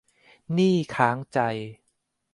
[0.53, 1.39] หนี้ค้างใจ